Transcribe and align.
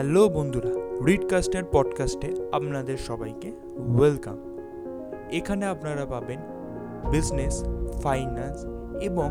Hello 0.00 0.28
বন্ধুরা 0.28 0.70
রিডকাস্টের 1.06 1.62
পডকাস্টে 1.72 2.34
আপনাদের 2.52 2.98
সবাইকে 2.98 3.52
ওয়েলকাম 3.98 4.36
এখানে 5.30 5.66
আপনারা 5.66 6.06
পাবেন 6.06 6.38
বিজনেস 7.10 7.64
ফাইন্যান্স 8.02 8.64
এবং 9.02 9.30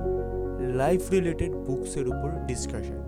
লাইফ 0.75 1.11
রিলেটেড 1.11 1.51
বুকসের 1.55 2.07
উপর 2.07 2.29
ডিসকাশন 2.45 3.01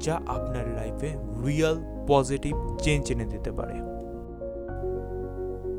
যা 0.00 0.14
আপনার 0.26 0.68
লাইফে 0.68 1.10
রিয়েল 1.46 1.76
পজিটিভ 2.06 2.56
চেঞ্জ 2.78 3.12
এনে 3.12 3.24
দিতে 3.24 3.52
পারে। 3.52 3.74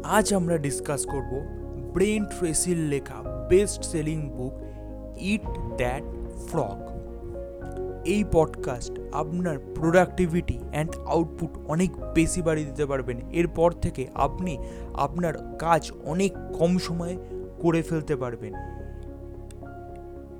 আজ 0.04 0.34
আমরা 0.34 0.57
ডিসকাস 0.57 1.05
করব 1.05 1.32
ব্রেন 1.93 2.25
ট্রেসির 2.25 2.77
লেখা 2.77 3.48
best 3.49 3.84
selling 3.84 4.30
book 4.30 4.54
eat 5.18 5.48
that 5.77 6.04
frog 6.48 6.80
এই 8.05 8.23
পডকাস্ট 8.32 9.00
আপনার 9.14 9.58
প্রোডাক্টিভিটি 9.76 10.59
অ্যান্ড 10.72 10.96
আউটপুট 10.96 11.50
অনেক 11.68 11.91
বেশি 12.13 12.41
বাড়িয়ে 12.41 12.68
দিতে 12.68 12.86
পারবেন। 12.86 13.30
এরপর 13.32 13.72
থেকে 13.72 14.08
আপনি 14.13 14.58
আপনার 14.94 15.55
কাজ 15.59 15.91
অনেক 16.05 16.34
কম 16.60 16.77
সময়ে 16.77 17.18
করে 17.62 17.82
ফেলতে 17.82 18.16
পারবেন। 18.16 18.54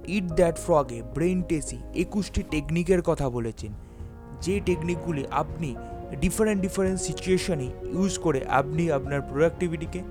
ইট 0.08 0.24
দ্যাট 0.24 0.58
ফ্রগে 0.58 1.02
ব্রেন 1.14 1.42
টেসি 1.42 1.78
একুশটি 1.96 2.44
টেকনিকের 2.52 3.02
কথা 3.02 3.30
বলেছেন। 3.30 3.72
যে 4.42 4.60
টেকনিকগুলি 4.60 5.26
আপনি 5.32 5.76
ডিফারেন্ট 6.22 6.62
ডিফারেন্ট 6.62 7.00
সিচুয়েশনে 7.00 7.64
ইউজ 7.64 8.18
করে 8.18 8.46
আপনি 8.50 8.92
আপনার 8.92 9.22
প্রোডাক্টিভিটিকে 9.22 10.02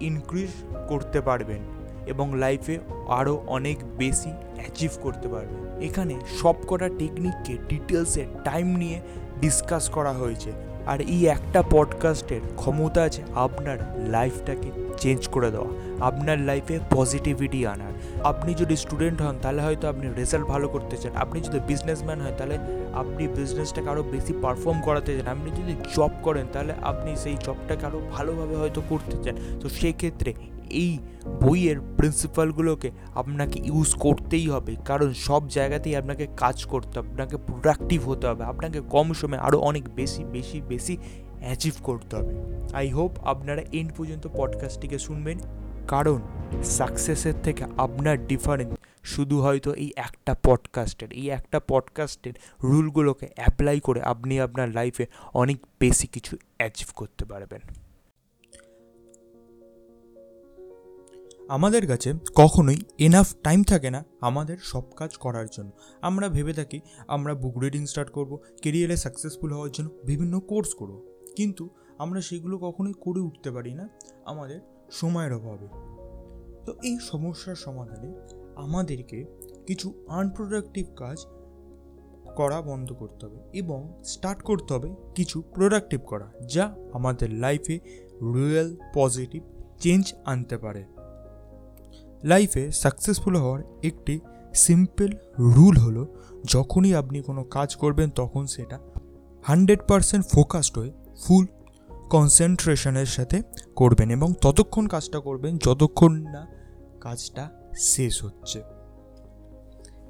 ইনক্রিজ 0.00 0.50
করতে 0.88 1.20
পারবেন 1.20 1.58
এবং 2.06 2.38
লাইফে 2.38 2.78
আরও 3.08 3.44
অনেক 3.46 3.78
বেশি 3.98 4.32
অ্যাচিভ 4.64 4.90
করতে 5.00 5.26
পারবেন 5.28 5.82
এখানে 5.82 6.14
সব 6.42 6.54
কটা 6.68 6.88
টেকনিককে 6.98 7.54
ডিটেলসে 7.68 8.24
টাইম 8.44 8.66
নিয়ে 8.76 9.00
ডিসকাস 9.40 9.84
করা 9.88 10.12
হয়েছে। 10.12 10.52
আর 10.86 11.00
এই 11.00 11.26
একটা 11.26 11.62
পডকাস্টের 11.70 12.40
ক্ষমতা 12.56 13.02
আছে 13.02 13.22
আপনার 13.34 13.78
লাইফটাকে 14.08 14.70
চেঞ্জ 14.96 15.28
করে 15.28 15.50
দেওয়া, 15.50 15.70
আপনার 16.00 16.38
লাইফে 16.38 16.78
পজিটিভিটি 16.90 17.66
আনার। 17.66 17.94
আপনি 18.24 18.54
যদি 18.54 18.76
স্টুডেন্ট 18.76 19.22
হন, 19.22 19.36
তাহলে 19.42 19.60
হয়তো 19.62 19.88
আপনি 19.88 20.06
রেজাল্ট 20.16 20.46
ভালো 20.46 20.68
করতে 20.68 20.96
চান। 20.96 21.12
আপনি 21.14 21.40
যদি 21.40 21.60
বিজনেসম্যান 21.66 22.20
হয়, 22.20 22.34
তাহলে 22.38 22.58
আপনি 22.92 23.28
বিজনেসটাকে 23.28 23.88
আরও 23.90 24.02
বেশি 24.02 24.32
পারফর্ম 24.42 24.80
করাতে 24.80 25.10
চান। 25.18 25.26
আপনি 25.26 25.50
যদি 25.50 25.74
জব 25.96 26.10
করেন, 26.22 26.46
তাহলে 26.52 26.72
আপনি 26.82 27.16
সেই 27.16 27.36
জবটাকে 27.44 27.86
আরও 27.86 28.00
ভালোভাবে 28.12 28.56
হয়তো 28.56 28.82
করতে 28.88 29.16
চান। 29.24 29.36
তো 29.60 29.68
সেক্ষেত্রে 29.68 30.34
এই 30.74 30.98
বইয়ের 31.40 31.78
প্রিন্সিপালগুলোকে 31.96 32.90
আপনাকে 33.14 33.60
ইউজ 33.64 33.90
করতেই 33.94 34.46
হবে। 34.48 34.76
কারণ 34.84 35.12
সব 35.12 35.48
জায়গাতেই 35.48 35.96
আপনাকে 35.96 36.26
কাজ 36.36 36.64
করতে 36.64 36.94
হবে, 36.98 37.08
আপনাকে 37.08 37.36
প্রোডাক্টিভ 37.36 38.08
হতে 38.08 38.26
হবে, 38.26 38.44
আপনাকে 38.44 38.80
কম 38.80 39.12
সময়ে 39.12 39.40
আরও 39.40 39.58
অনেক 39.60 39.84
বেশি 39.94 40.24
বেশি 40.24 40.60
বেশি 40.60 40.94
অ্যাচিভ 41.40 41.74
করতে 41.82 42.16
হবে। 42.16 42.34
আই 42.74 42.88
হোপ 42.88 43.12
আপনারা 43.24 43.62
এন্ড 43.72 43.90
পর্যন্ত 43.96 44.28
পডকাস্টটিকে 44.34 44.98
শুনবেন। 44.98 45.38
কারণ 45.88 46.18
সাকসেসের 46.62 47.34
থেকে 47.42 47.64
আপনার 47.76 48.26
ডিফারেন্স 48.26 48.74
শুধু 49.02 49.36
হয়তো 49.40 49.70
এই 49.74 49.90
একটা 49.96 50.32
পডকাস্টের 50.42 51.10
এই 51.12 51.26
একটা 51.28 51.58
পডকাস্টের 51.68 52.34
রুলগুলোকে 52.62 53.26
অ্যাপ্লাই 53.36 53.78
করে 53.80 54.00
আপনি 54.02 54.34
আপনার 54.40 54.68
লাইফে 54.68 55.06
অনেক 55.34 55.58
বেশি 55.80 56.06
কিছু 56.06 56.36
অ্যাচিভ 56.56 56.88
করতে 56.94 57.24
পারবেন। 57.24 57.60
আমাদের 61.48 61.86
কাছে 61.86 62.14
কখনোই 62.34 62.76
এনাফ 62.98 63.34
টাইম 63.42 63.62
থাকে 63.64 63.90
না 63.90 64.04
আমাদের 64.20 64.58
সব 64.62 64.82
কাজ 64.96 65.16
করার 65.16 65.46
জন্য। 65.46 65.72
আমরা 66.02 66.28
ভেবে 66.28 66.52
থাকি 66.52 66.80
আমরা 67.08 67.34
বুক 67.34 67.62
রিডিং 67.62 67.86
স্টার্ট 67.86 68.10
করব 68.10 68.38
কেরিয়ারে 68.62 68.96
সাকসেসফুল 68.96 69.52
হওয়ার 69.52 69.70
জন্য 69.70 69.90
বিভিন্ন 70.04 70.40
কোর্স 70.40 70.74
করব। 70.74 71.02
কিন্তু 71.36 71.70
আমরা 71.98 72.20
সেগুলো 72.20 72.58
কখনোই 72.58 72.94
করে 73.00 73.20
উঠতে 73.20 73.50
পারি 73.50 73.74
না, 73.74 73.88
আমাদের 74.24 74.60
সময়ের 74.90 75.32
অভাবে। 75.32 75.68
তো 76.66 76.72
এই 76.82 76.98
সমস্যার 76.98 77.54
সমাধানে 77.54 78.14
আমাদেরকে 78.56 79.24
কিছু 79.66 80.04
আনপ্রোডাক্টিভ 80.08 80.86
কাজ 80.96 81.26
করা 82.36 82.62
বন্ধ 82.62 82.92
করতে 82.92 83.26
হবে 83.26 83.38
এবং 83.52 84.00
স্টার্ট 84.04 84.42
করতে 84.42 84.74
হবে 84.74 84.94
কিছু 85.14 85.42
প্রোডাক্টিভ 85.42 86.00
করা, 86.06 86.32
যা 86.46 86.76
আমাদের 86.92 87.30
লাইফে 87.30 87.80
রিয়েল 88.34 88.76
পজিটিভ 88.94 89.42
চেঞ্জ 89.80 90.14
আনতে 90.24 90.58
পারে। 90.58 90.93
লাইফে 92.24 92.72
সাকসেসফুল 92.72 93.36
হওয়ার 93.36 93.62
একটি 93.82 94.20
সিম্পল 94.54 95.10
রুল 95.38 95.76
হলো, 95.76 96.02
যখনই 96.44 96.94
আপনি 96.94 97.22
কোনো 97.22 97.42
কাজ 97.44 97.76
করবেন 97.76 98.10
তখন 98.10 98.46
সেটা 98.46 98.78
হান্ড্রেড 99.42 99.80
পারসেন্ট 99.88 100.26
ফোকাসড 100.26 100.78
হয়ে 100.78 100.92
ফুল 101.24 101.46
কনসেন্ট্রেশনের 102.10 103.06
সাথে 103.06 103.42
করবেন 103.76 104.10
এবং 104.10 104.34
ততক্ষণ 104.40 104.86
কাজটা 104.86 105.20
করবেন 105.20 105.58
যতক্ষণ 105.58 106.12
না 106.12 106.46
কাজটা 107.00 107.50
শেষ 107.78 108.24
হচ্ছে। 108.24 108.62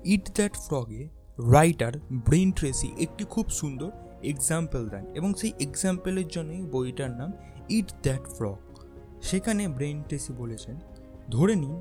ইট 0.04 0.31
দ্যাট 0.34 0.54
ফ্রগে 0.56 1.08
রাইটার 1.52 1.92
ব্রেন 2.12 2.52
ট্রেসি 2.52 2.88
একটি 3.00 3.25
খুব 3.25 3.48
সুন্দর 3.48 3.91
এক্সাম্পল 4.22 4.88
দেন 4.88 5.04
এবং 5.14 5.34
সেই 5.34 5.52
এক্সাম্পলের 5.60 6.28
জন্যই 6.28 6.62
বইটার 6.62 7.10
নাম 7.10 7.32
ইট 7.69 7.92
দ্যাট 8.02 8.25
ফ্রগ 8.36 8.56
সেখানে 9.22 9.69
ব্রেন 9.69 10.02
ট্রেসি 10.02 10.32
বলেছেন, 10.32 10.76
ধরে 11.31 11.54
নিন 11.54 11.81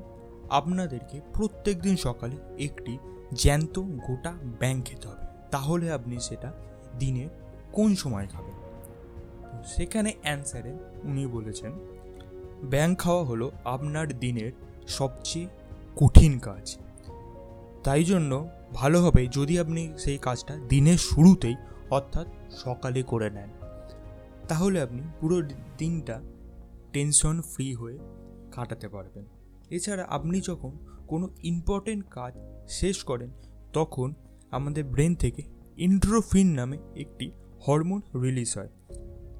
আপনাদেরকে 0.50 1.20
প্রত্যেক 1.34 1.80
দিন 1.80 1.96
সকালে 1.96 2.64
একটি 2.64 2.98
জ্যান্ত 3.34 3.78
গোটা 3.78 4.32
ব্যাং 4.58 4.82
খেতে 4.82 5.08
হবে। 5.08 5.26
তাহলে 5.50 5.92
আপনি 5.92 6.20
সেটা 6.20 6.52
দিনের 6.98 7.28
কোন 7.72 7.94
সময় 7.94 8.26
খাবেন? 8.26 8.54
সেখানে 9.64 10.12
অ্যান্সারে 10.22 10.72
উনি 11.02 11.26
বলেছেন 11.26 11.72
ব্যাং 12.64 12.94
খাওয়া 12.94 13.24
হলো 13.24 13.50
আপনার 13.64 14.18
দিনের 14.18 14.52
সবচেয়ে 14.88 15.48
কঠিন 15.96 16.38
কাজ। 16.38 16.78
তাই 17.84 18.04
জন্য 18.04 18.48
ভালো 18.74 19.02
হবে 19.02 19.26
যদি 19.26 19.58
আপনি 19.58 19.92
সেই 19.98 20.18
কাজটা 20.18 20.56
দিনের 20.56 20.98
শুরুতেই 20.98 21.56
অর্থাৎ 21.90 22.26
সকালে 22.50 23.02
করে 23.02 23.30
নেন। 23.30 23.48
তাহলে 24.48 24.82
আপনি 24.82 25.02
পুরো 25.20 25.42
দিনটা 25.78 26.20
টেনশন 26.92 27.40
ফ্রি 27.40 27.74
হয়ে 27.74 27.98
কাটাতে 28.52 28.88
পারবেন। 28.88 29.24
এছাড়া 29.76 30.04
আপনি 30.16 30.38
যখন 30.40 30.72
কোনো 31.08 31.26
ইম্পর্টেন্ট 31.42 32.02
কাজ 32.10 32.32
শেষ 32.68 32.96
করেন, 33.04 33.30
তখন 33.72 34.08
আমাদের 34.50 34.84
ব্রেন 34.84 35.12
থেকে 35.14 35.42
ইন্ড্রোফিন 35.78 36.48
নামে 36.54 36.78
একটি 36.94 37.26
হরমোন 37.64 38.00
রিলিজ 38.22 38.50
হয়, 38.58 38.70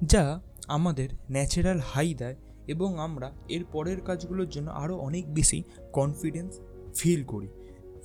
যা 0.03 0.23
আমাদের 0.67 1.09
ন্যাচারাল 1.31 1.79
হাই 1.91 2.09
দেয় 2.13 2.37
এবং 2.67 2.89
আমরা 2.99 3.27
এর 3.49 3.63
পরের 3.71 3.99
কাজগুলোর 4.01 4.49
জন্য 4.49 4.67
আরও 4.71 4.95
অনেক 4.97 5.25
বেশি 5.33 5.59
কনফিডেন্স 5.93 6.51
ফিল 6.97 7.21
করি। 7.23 7.49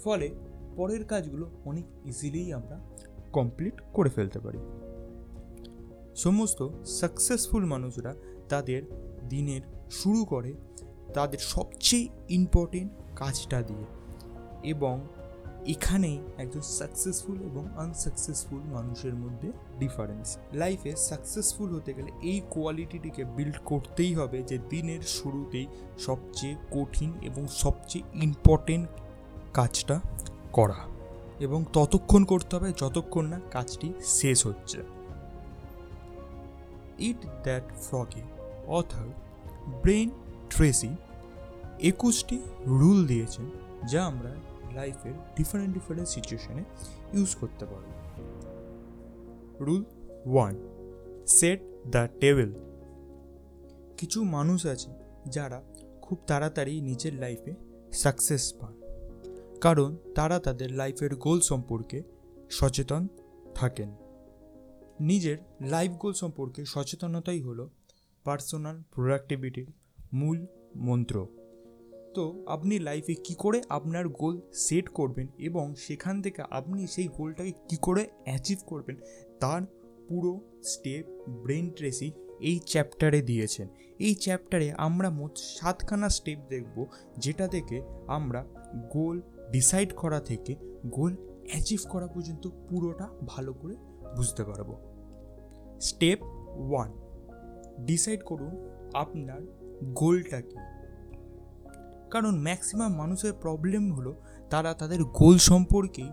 ফলে 0.05 0.27
পরের 0.77 1.03
কাজগুলো 1.05 1.47
অনেক 1.65 1.87
ইজিলিই 2.05 2.49
আমরা 2.53 2.77
কমপ্লিট 3.33 3.77
করে 3.93 4.11
ফেলতে 4.11 4.39
পারি। 4.41 4.61
সমস্ত 6.17 6.61
সাকসেসফুল 6.99 7.65
মানুষরা 7.65 8.13
তাদের 8.49 8.83
দিনের 9.29 9.63
শুরু 9.91 10.23
করে 10.25 10.51
তাদের 11.15 11.39
সবচেয়ে 11.39 12.09
ইম্পর্টেন্ট 12.29 12.93
কাজটা 13.17 13.63
দিয়ে। 13.63 13.85
এবং 14.63 15.01
এখানেই 15.67 16.19
একজন 16.39 16.61
সাকসেসফুল 16.61 17.43
এবং 17.43 17.69
আনসাকসেসফুল 17.79 18.59
মানুষের 18.59 19.15
মধ্যে 19.15 19.53
ডিফারেন্স 19.79 20.37
লাইফে 20.53 20.97
সাকসেসফুল 20.97 21.75
হতে 21.75 21.95
গেলে 21.95 22.13
এই 22.23 22.41
কোয়ালিটিটিকে 22.51 23.25
বিল্ড 23.25 23.59
করতেই 23.65 24.15
হবে 24.15 24.43
যে 24.43 24.59
দিনের 24.59 25.03
শুরুতেই 25.03 25.67
সবচেয়ে 25.99 26.57
কঠিন 26.73 27.13
এবং 27.23 27.49
সবচেয়ে 27.49 28.23
ইম্পর্টেন্ট 28.23 28.89
কাজটা 29.55 30.01
করা। 30.53 30.77
এবং 31.41 31.65
ততক্ষণ 31.73 32.25
করতে 32.25 32.57
হবে 32.57 32.73
যতক্ষণ 32.77 33.27
না 33.27 33.41
কাজটি 33.51 33.93
শেষ 34.05 34.47
হচ্ছে। 34.47 34.79
ইট 36.99 37.27
দ্যাট 37.43 37.63
ফ্রগে 37.83 38.23
অথার 38.67 39.07
ব্রেন 39.83 40.11
ট্রেসি 40.51 40.89
একুশটি 41.83 42.39
রুল 42.67 43.07
দিয়েছেন 43.07 43.51
যা 43.89 44.07
আমরা 44.07 44.35
লাইফের 44.75 45.13
ডিফারেন্ট 45.37 45.75
ডিফারেন্ট 45.75 46.09
সিচুয়েশনে 46.09 46.65
ইউজ 47.13 47.35
করতে 47.35 47.67
পারব। 47.67 47.89
Rule 49.61 49.85
one, 50.27 50.55
set 51.27 51.61
the 51.87 52.09
table. 52.21 52.55
কিছু 53.97 54.25
মানুষ 54.25 54.67
আছে 54.67 54.91
যারা 55.29 55.63
খুব 56.03 56.19
তাড়াতাড়ি 56.27 56.81
নিজের 56.81 57.15
লাইফে 57.15 57.55
সাকসেস 57.93 58.55
পান 58.61 58.75
কারণ 59.61 59.97
তারা 60.15 60.39
তাদের 60.39 60.73
লাইফের 60.73 61.17
গোল 61.17 61.41
সম্পর্কে 61.41 62.03
সচেতন 62.51 63.09
থাকেন। 63.55 63.97
নিজের 65.01 65.39
লাইফ 65.61 65.93
গোল 65.93 66.13
সম্পর্কে 66.13 66.65
সচেতনতাই 66.65 67.41
হলো 67.41 67.71
পার্সোনাল 68.25 68.83
প্রোডাক্টিভিটির 68.91 69.73
মূল 70.13 70.47
মন্ত্র। 70.77 71.27
তো 72.15 72.45
আপনি 72.47 72.79
লাইফে 72.79 73.15
কি 73.15 73.35
করে 73.35 73.59
আপনার 73.69 74.09
গোল 74.09 74.41
সেট 74.53 74.89
করবেন 74.89 75.27
এবং 75.39 75.75
সেখান 75.75 76.23
থেকে 76.23 76.43
আপনি 76.51 76.87
সেই 76.87 77.09
গোলটাকে 77.09 77.53
কি 77.69 77.77
করে 77.77 78.03
অ্যাচিভ 78.25 78.59
করবেন, 78.67 78.97
তার 79.41 79.63
পুরো 80.09 80.33
স্টেপ 80.63 81.05
ব্রেন 81.29 81.71
ট্রেসি 81.71 82.13
এই 82.41 82.59
চ্যাপ্টারে 82.59 83.23
দিয়েছেন। 83.23 83.69
এই 83.99 84.15
চ্যাপ্টারে 84.15 84.69
আমরা 84.79 85.11
মোট 85.11 85.33
সাতখানা 85.39 86.09
স্টেপ 86.09 86.39
দেখব, 86.49 86.77
যেটা 87.19 87.47
থেকে 87.49 87.83
আমরা 88.07 88.41
গোল 88.93 89.17
ডিসাইড 89.53 89.91
করা 89.93 90.21
থেকে 90.21 90.53
গোল 90.87 91.13
অ্যাচিভ 91.51 91.81
করা 91.89 92.07
পর্যন্ত 92.07 92.45
পুরোটা 92.69 93.07
ভালো 93.27 93.53
করে 93.53 93.75
বুঝতে 94.17 94.43
পারব। 94.45 94.71
স্টেপ 95.81 96.19
ওয়ান 96.69 96.91
ডিসাইড 97.81 98.21
করুন 98.21 98.53
আপনার 98.95 99.41
গোলটা 99.95 100.41
কী। 100.41 100.59
কারণ 102.11 102.39
ম্যাক্সিমাম 102.39 102.95
মানুষের 102.95 103.33
প্রবলেম 103.33 103.93
হলো 103.93 104.21
তারা 104.51 104.75
তাদের 104.75 105.05
গোল 105.05 105.39
সম্পর্কেই 105.39 106.11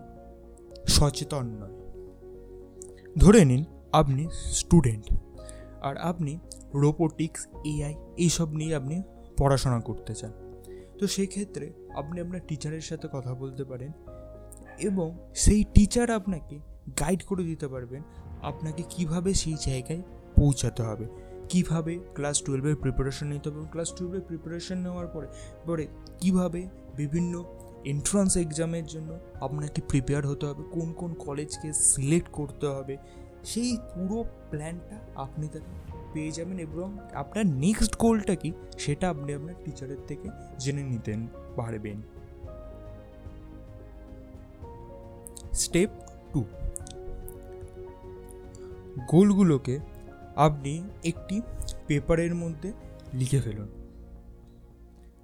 সচেতন 0.86 1.46
নয়। 1.46 1.76
ধরে 3.16 3.44
নিন, 3.44 3.64
আপনি 3.92 4.28
স্টুডেন্ট 4.32 5.06
আর 5.80 5.96
আপনি 5.96 6.38
রোবোটিক্স 6.74 7.46
এআই 7.64 7.94
এইসব 8.16 8.48
নিয়ে 8.54 8.74
আপনি 8.74 9.02
পড়াশোনা 9.36 9.80
করতে 9.80 10.14
চান। 10.14 10.32
তো 10.98 11.06
সেই 11.06 11.26
ক্ষেত্রে 11.26 11.72
আপনি 11.96 12.20
আপনার 12.20 12.40
টিচারের 12.48 12.80
সাথে 12.80 13.08
কথা 13.12 13.34
বলতে 13.34 13.64
পারেন 13.64 13.92
এবং 14.78 15.18
সেই 15.34 15.64
টিচার 15.74 16.10
আপনাকে 16.10 16.58
গাইড 17.00 17.22
করে 17.22 17.42
দিতে 17.42 17.68
পারবেন 17.68 18.02
আপনাকে 18.42 18.82
কীভাবে 18.88 19.34
সেই 19.34 19.56
জায়গায় 19.66 20.02
পৌঁছাতে 20.36 20.82
হবে। 20.82 21.06
কীভাবে 21.48 21.94
ক্লাস 22.14 22.36
টুয়েলভের 22.44 22.76
প্রিপারেশন 22.76 23.26
নিতে 23.28 23.46
হবে 23.50 23.60
ক্লাস 23.72 23.88
টুয়েলভের 23.96 24.24
প্রিপারেশন 24.28 24.78
নেওয়ার 24.78 25.08
পরে 25.14 25.28
পরে 25.66 25.84
কীভাবে 26.20 26.60
বিভিন্ন 26.96 27.34
এন্ট্রান্স 27.84 28.32
এক্সামের 28.36 28.84
জন্য 28.84 29.10
আপনাকে 29.40 29.80
প্রিপেয়ার 29.90 30.24
হতে 30.26 30.44
হবে, 30.46 30.62
কোন 30.70 30.88
কোন 30.92 31.10
কলেজকে 31.26 31.68
সিলেক্ট 31.72 32.28
করতে 32.32 32.66
হবে, 32.66 32.94
সেই 33.44 33.70
পুরো 33.92 34.18
প্ল্যানটা 34.50 34.96
আপনি 35.14 35.46
তাকে 35.48 35.72
পেয়ে 36.12 36.32
যাবেন 36.32 36.58
এবং 36.58 36.88
আপনার 37.14 37.46
নেক্সট 37.64 37.92
গোলটা 37.98 38.34
কি 38.34 38.50
সেটা 38.78 39.06
আপনি 39.10 39.30
আপনার 39.34 39.54
টিচারের 39.64 40.00
থেকে 40.06 40.28
জেনে 40.58 40.82
নিতেন 40.82 41.26
পারবেন। 41.56 41.98
স্টেপ 45.62 45.90
টু 46.32 46.40
গোলগুলোকে 49.06 49.74
আপনি 50.38 50.90
একটি 51.04 51.42
পেপারের 51.86 52.34
মধ্যে 52.34 52.72
লিখে 53.14 53.40
ফেলুন। 53.40 53.68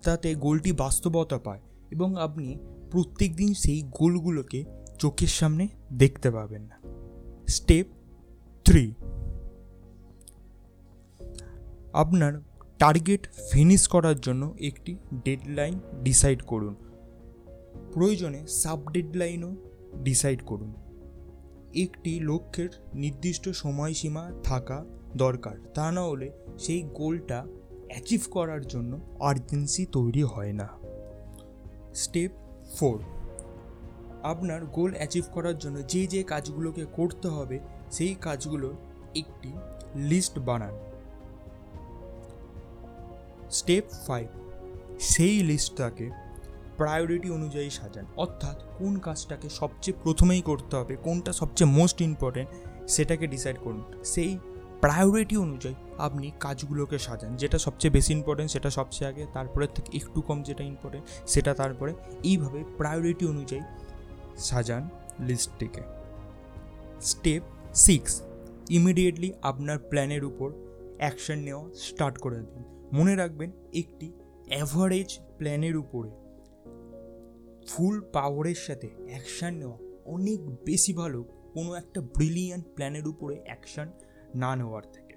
তাতে 0.02 0.34
গোলটি 0.34 0.72
বাস্তবতা 0.72 1.38
পায় 1.38 1.61
এবং 1.90 2.16
আপনি 2.16 2.58
প্রত্যেক 2.90 3.37
দিন 3.37 3.55
সেই 3.55 3.82
গোলগুলোকে 3.82 4.64
চোখের 4.99 5.26
সামনে 5.26 5.69
দেখতে 5.93 6.31
পাবেন 6.31 6.62
না। 6.62 6.81
Step 7.49 7.87
three. 8.64 8.94
আপনার 11.93 12.43
টার্গেট 12.78 13.28
ফিনিশ 13.52 13.88
করার 13.88 14.20
জন্য 14.20 14.55
একটি 14.60 14.96
ডেডলাইন 15.25 15.81
ডিসাইড 16.02 16.43
করুন। 16.43 16.75
প্রয়োজনে 17.93 18.46
সাব 18.46 18.93
ডেডলাইনও 18.93 19.56
ডিসাইড 20.02 20.43
করুন। 20.46 20.75
একটি 21.75 22.20
লক্ষ্যের 22.20 22.69
নির্দিষ্ট 22.94 23.49
সময়সীমা 23.49 24.32
থাকা 24.44 24.84
দরকার। 25.16 25.56
তা 25.75 25.93
না 25.93 26.02
হলে 26.02 26.31
সেই 26.58 26.82
গোলটা 26.82 27.46
অ্যাচিভ 27.88 28.26
করার 28.31 28.66
জন্য 28.66 29.00
আর্জেন্সি 29.20 29.87
তৈরি 29.87 30.22
হয় 30.22 30.52
না। 30.52 30.69
স্টেপ 31.94 32.31
ফোর 32.76 32.99
আপনার 34.22 34.66
গোল 34.66 34.94
অ্যাচিভ 34.94 35.25
করার 35.32 35.58
জন্য 35.58 35.87
যে 35.87 36.06
যে 36.06 36.22
কাজগুলোকে 36.22 36.87
করতে 36.93 37.28
হবে, 37.28 37.58
সেই 37.90 38.14
কাজগুলোর 38.20 38.75
একটি 39.14 39.52
লিস্ট 39.94 40.38
বানান। 40.38 40.75
স্টেপ 43.50 43.84
ফাইভ 44.06 44.28
সেই 45.00 45.43
লিস্টটাকে 45.43 46.10
প্রায়োরিটি 46.76 47.31
অনুযায়ী 47.31 47.70
সাজান। 47.70 48.05
অর্থাৎ 48.17 48.62
কোন 48.78 48.99
কাজটাকে 48.99 49.49
সবচেয়ে 49.49 49.99
প্রথমেই 50.02 50.43
করতে 50.43 50.76
হবে, 50.76 50.96
কোনটা 50.96 51.32
সবচেয়ে 51.32 51.70
মোস্ট 51.70 52.00
ইম্পর্টেন্ট 52.00 52.49
সেটাকে 52.90 53.26
ডিসাইড 53.26 53.56
করুন। 53.64 53.84
সেই 54.05 54.38
প্রায়োরিটি 54.84 55.36
অনুযায়ী 55.36 55.75
আপনি 55.98 56.32
কাজগুলোকে 56.40 56.98
সাজান। 56.98 57.36
যেটা 57.36 57.58
সবচেয়ে 57.58 57.92
বেশি 57.92 58.12
ইম্পর্টেন্ট 58.12 58.50
সেটা 58.50 58.70
সবচেয়ে 58.70 59.08
আগে, 59.10 59.26
তারপরে 59.32 59.66
থেকে 59.75 59.98
একটু 59.98 60.20
কম 60.20 60.42
যেটা 60.42 60.64
ইম্পর্টেন্ট 60.64 61.04
সেটা 61.26 61.54
তারপরে। 61.54 61.94
এইভাবে 62.22 62.64
প্রায়োরিটি 62.76 63.26
অনুযায়ী 63.26 63.62
সাজান 64.38 64.88
লিস্টটিকে 65.20 65.82
স্টেপ 67.00 67.42
সিক্স 67.75 68.22
ইমিডিয়েটলি 68.70 69.32
আপনার 69.42 69.78
প্ল্যানের 69.78 70.25
উপর 70.25 70.48
অ্যাকশন 70.98 71.38
নেওয়া 71.38 71.64
স্টার্ট 71.75 72.19
করে 72.19 72.36
দিন। 72.36 72.62
মনে 72.92 73.16
রাখবেন, 73.16 73.50
একটি 73.72 74.12
অ্যাভারেজ 74.48 75.19
প্ল্যানের 75.38 75.76
উপরে 75.76 76.10
ফুল 77.69 77.94
পাওয়ারের 78.12 78.60
সাথে 78.66 78.88
অ্যাকশান 79.08 79.54
নেওয়া 79.54 79.78
অনেক 80.04 80.40
বেশি 80.64 80.92
ভালো। 80.92 81.22
কোনো 81.54 81.75
একটা 81.75 82.00
ব্রিলিয়ান্ট 82.00 82.66
প্ল্যানের 82.75 83.06
উপরে 83.06 83.36
অ্যাকশান 83.44 83.88
না 84.34 84.56
নেওয়ার 84.56 84.82
থেকে। 84.92 85.14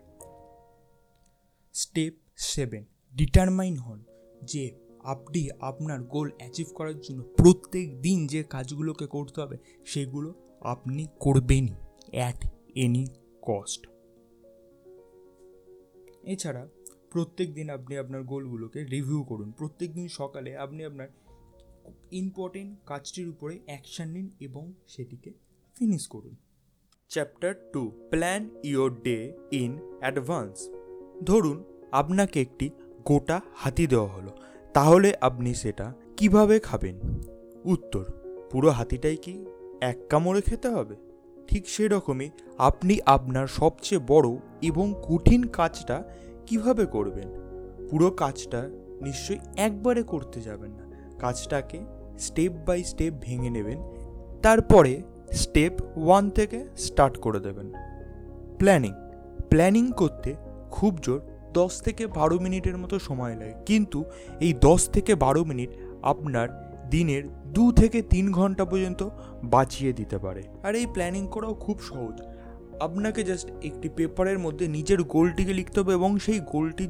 স্টেপ 1.74 2.14
সেভেন, 2.36 2.86
ডিটারমাইন 3.16 3.78
হন 3.78 4.04
যে 4.44 4.80
আপনি 5.04 5.50
আপনার 5.60 6.04
গোল 6.04 6.32
অ্যাচিভ 6.38 6.68
করার 6.76 7.00
জন্য 7.00 7.24
প্রত্যেক 7.38 8.02
দিন 8.02 8.28
যে 8.28 8.44
কাজগুলোকে 8.44 9.08
করতে 9.08 9.42
হবে, 9.42 9.58
সেগুলো 9.86 10.34
আপনি 10.62 11.08
করবেনই 11.20 11.76
অ্যাট 12.12 12.46
এনি 12.76 13.06
কস্ট 13.42 13.88
এছাড়া 16.24 16.68
প্রত্যেক 17.12 17.54
দিন 17.54 17.70
আপনি 17.70 17.98
আপনার 17.98 18.24
গোলগুলোকে 18.24 18.84
রিভিউ 18.84 19.24
করুন। 19.24 19.52
প্রত্যেক 19.52 19.94
দিন 19.94 20.08
সকালে 20.08 20.58
আপনি 20.58 20.86
আপনার 20.86 21.08
ইম্পর্টেন্ট 22.12 22.80
কাজটির 22.86 23.30
উপরে 23.30 23.60
অ্যাকশান 23.66 24.10
নিন 24.10 24.30
এবং 24.40 24.74
সেটিকে 24.88 25.32
ফিনিশ 25.76 26.08
করুন। 26.08 26.36
Chapter 27.10 27.54
two 27.74 27.92
plan 28.10 28.50
your 28.64 28.96
day 29.04 29.34
in 29.52 29.78
advance 30.00 30.70
ধরুন, 31.26 31.64
আপনাকে 31.92 32.42
একটি 32.42 32.70
গোটা 33.06 33.42
হাতি 33.56 33.88
দেওয়া 33.88 34.08
হলো। 34.08 34.32
তাহলে 34.74 35.14
আপনি 35.22 35.54
সেটা 35.54 35.94
কীভাবে 36.18 36.60
খাবেন? 36.60 36.96
উত্তর, 37.66 38.06
পুরো 38.52 38.70
হাতিটাই 38.70 39.18
কি 39.18 39.46
এক 39.82 39.98
কামড়ে 40.10 40.42
খেতে 40.42 40.68
হবে? 40.68 40.96
ঠিক 41.48 41.70
সেরকমই 41.70 42.30
আপনি 42.58 43.00
আপনার 43.06 43.48
সবচেয়ে 43.48 44.02
বড় 44.08 44.36
এবং 44.62 44.94
কঠিন 45.08 45.44
কাজটা 45.44 46.04
কীভাবে 46.48 46.86
করবেন? 46.86 47.28
পুরো 47.90 48.12
কাজটা 48.12 48.70
নিশ্চয়ই 49.02 49.40
একবারে 49.58 50.04
করতে 50.04 50.42
যাবেন 50.42 50.72
না। 50.72 50.86
কাজটাকে 51.20 51.80
স্টেপ 52.20 52.52
বাই 52.66 52.84
স্টেপ 52.84 53.14
ভেঙে 53.22 53.50
নেবেন। 53.50 53.78
তারপরে 54.42 55.02
স্টেপ 55.32 55.74
ওয়ান 55.98 56.30
থেকে 56.30 56.66
স্টার্ট 56.78 57.18
করে 57.18 57.40
দেবেন। 57.40 57.72
প্ল্যানিং। 58.58 58.94
প্ল্যানিং 59.50 59.92
করতে 59.92 60.36
খুব 60.72 60.98
জোর 61.02 61.22
দশ 61.54 61.82
থেকে 61.82 62.08
বারো 62.08 62.40
মিনিটের 62.40 62.78
মতো 62.78 63.00
সময় 63.00 63.36
লাগে। 63.36 63.54
কিন্তু 63.66 64.04
এই 64.40 64.54
দশ 64.54 64.90
থেকে 64.90 65.16
বারো 65.16 65.44
মিনিট 65.44 65.70
আপনার 66.02 66.68
দিনের 66.90 67.24
দু 67.48 67.72
থেকে 67.72 68.02
তিন 68.02 68.32
ঘণ্টা 68.32 68.66
পর্যন্ত 68.66 69.10
বাঁচিয়ে 69.44 69.94
দিতে 69.94 70.18
পারে। 70.18 70.44
আর 70.64 70.76
এই 70.76 70.86
প্ল্যানিং 70.86 71.28
করাও 71.28 71.54
খুব 71.54 71.80
সহজ। 71.80 72.22
আপনাকে 72.80 73.24
জাস্ট 73.24 73.48
একটি 73.64 73.90
পেপারের 73.90 74.40
মধ্যে 74.40 74.68
নিজের 74.68 75.04
গোলটিকে 75.04 75.54
লিখতে 75.54 75.80
হবে 75.80 75.94
এবং 75.94 76.20
সেই 76.20 76.40
গোলটি 76.40 76.88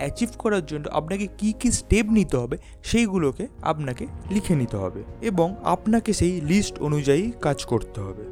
অ্যাচিভ 0.00 0.30
করার 0.42 0.64
জন্য 0.66 0.84
আপনাকে 0.98 1.26
কী 1.38 1.50
কী 1.60 1.68
স্টেপ 1.70 2.06
নিতে 2.18 2.36
হবে 2.36 2.56
সেইগুলোকে 2.90 3.44
আপনাকে 3.62 4.04
লিখে 4.34 4.54
নিতে 4.54 4.76
হবে 4.76 5.00
এবং 5.30 5.48
আপনাকে 5.74 6.10
সেই 6.20 6.34
লিস্ট 6.50 6.74
অনুযায়ী 6.86 7.24
কাজ 7.46 7.58
করতে 7.64 7.98
হবে। 8.00 8.24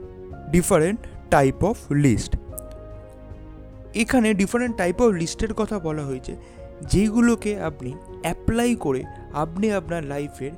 ডিফারেন্ট 0.54 1.00
টাইপ 1.34 1.58
অফ 1.70 1.76
লিস্ট 2.04 2.32
এখানে 4.02 4.28
ডিফারেন্ট 4.34 4.74
টাইপ 4.76 4.96
অফ 5.04 5.10
লিস্টের 5.12 5.52
কথা 5.54 5.76
বলা 5.86 6.02
হয়েছে, 6.02 6.32
যেগুলোকে 6.92 7.52
আপনি 7.68 7.90
অ্যাপ্লাই 8.24 8.70
করে 8.84 9.02
আপনি 9.44 9.66
আপনার 9.78 10.02
লাইফের 10.12 10.52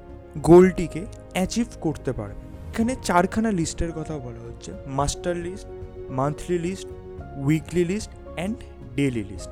গোলটিকে 0.48 1.02
অ্যাচিভ 1.34 1.68
করতে 1.80 2.10
পারবেন। 2.18 2.38
এখানে 2.70 2.92
চারখানা 3.08 3.50
লিস্টের 3.58 3.92
কথা 3.98 4.14
বলা 4.26 4.40
হচ্ছে 4.46 4.70
master 4.98 5.34
list 5.46 5.66
monthly 6.18 6.58
list 6.66 6.88
weekly 7.46 7.84
list 7.92 8.10
and 8.36 8.56
daily 8.98 9.24
list 9.30 9.50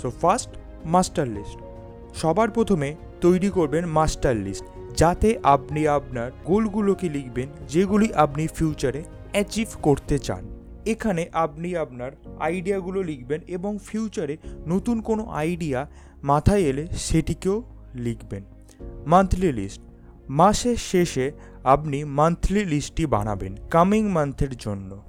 so 0.00 0.08
first 0.22 0.50
master 0.84 1.28
list. 1.28 1.58
সবার 2.14 2.50
প্রথমে 2.50 2.94
তৈরি 3.20 3.50
করবেন 3.50 3.86
মাস্টার 3.86 4.36
লিস্ট, 4.36 4.64
যাতে 4.96 5.38
আপনি 5.42 5.88
আপনার 5.88 6.30
গোলগুলোকে 6.44 7.08
লিখবেন 7.08 7.48
যেগুলি 7.68 8.14
আপনি 8.14 8.46
ফিউচারে 8.46 9.02
অ্যাচিভ 9.32 9.68
করতে 9.82 10.18
চান। 10.18 10.44
এখানে 10.86 11.26
আপনি 11.32 11.76
আপনার 11.76 12.12
আইডিয়াগুলো 12.40 13.02
লিখবেন 13.02 13.40
এবং 13.48 13.78
ফিউচারে 13.86 14.36
নতুন 14.66 15.00
কোনো 15.00 15.24
আইডিয়া 15.24 15.86
মাথায় 16.22 16.60
এলে 16.60 16.86
সেটিকেও 16.96 17.62
লিখবেন। 17.94 18.42
মান্থলি 19.06 19.52
লিস্ট, 19.52 19.80
মাসের 20.28 20.76
শেষে 20.76 21.32
আপনি 21.64 22.04
মান্থলি 22.04 22.64
লিস্টটি 22.64 23.06
বানাবেন, 23.06 23.56
কামিং 23.70 24.08
মান্থের 24.08 24.56
জন্য। 24.56 25.02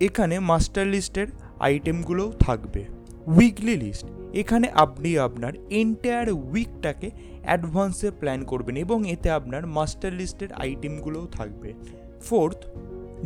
এখানে 0.00 0.38
মাস্টার 0.38 0.86
লিস্টের 0.86 1.26
আইটেমগুলোও 1.60 2.32
থাকবে। 2.38 2.84
উইকলি 3.26 3.76
লিস্ট 3.76 4.06
এখানে 4.32 4.68
আপনি 4.68 5.18
আপনার 5.18 5.52
এন্টায়ার 5.70 6.30
উইকটাকে 6.30 7.10
অ্যাডভান্সে 7.42 8.10
প্ল্যান 8.10 8.44
করবেন 8.44 8.76
এবং 8.76 9.10
এতে 9.10 9.30
আপনার 9.30 9.66
মাস্টার 9.66 10.12
লিস্টের 10.12 10.52
আইটেমগুলোও 10.52 11.26
থাকবে। 11.26 11.72
ফোর্থ 12.20 12.56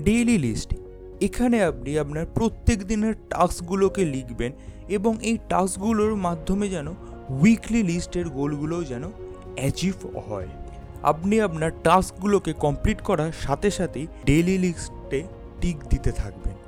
ডেইলি 0.00 0.38
লিস্ট 0.38 0.74
এখানে 1.20 1.64
আপনি 1.64 1.98
আপনার 1.98 2.26
প্রত্যেক 2.34 2.86
দিনের 2.86 3.14
টাস্কগুলোকে 3.14 4.04
লিখবেন 4.04 4.52
এবং 4.88 5.16
এই 5.22 5.38
টাস্কগুলোর 5.48 6.16
মাধ্যমে 6.16 6.68
যেন 6.68 6.88
উইকলি 7.28 7.82
লিস্টের 7.82 8.28
গোলগুলোও 8.28 8.84
যেন 8.84 9.04
অ্যাচিভ 9.56 9.94
হয়। 10.28 10.48
আপনি 11.02 11.40
আপনার 11.40 11.70
টাস্কগুলোকে 11.84 12.52
কমপ্লিট 12.52 13.00
করার 13.00 13.32
সাথে 13.32 13.70
সাথেই 13.70 14.06
ডেইলি 14.24 14.58
লিস্টে 14.58 15.22
টিক 15.60 15.78
দিতে 15.88 16.12
থাকবেন। 16.12 16.65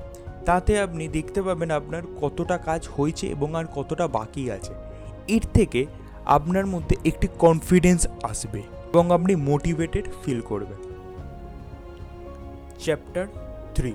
তাতে 0.49 0.73
আপনি 0.81 1.05
দেখতে 1.09 1.41
পাবেন 1.43 1.71
আপনার 1.71 2.03
কতটা 2.23 2.57
কাজ 2.59 2.83
হয়েছে 2.97 3.25
এবং 3.27 3.49
আর 3.55 3.67
কতটা 3.75 4.07
বাকি 4.09 4.43
আছে। 4.51 4.73
এর 5.29 5.45
থেকে 5.55 5.81
আপনার 6.37 6.67
মধ্যে 6.67 6.95
একটি 7.05 7.27
কনফিডেন্স 7.39 8.03
আসবে 8.23 8.61
এবং 8.91 9.05
আপনি 9.13 9.33
মোটিভেটেড 9.49 10.05
ফিল 10.23 10.41
করবেন। 10.41 10.81
Chapter 12.85 13.25
three 13.75 13.93